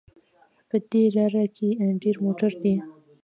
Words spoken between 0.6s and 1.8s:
په دې لاره کې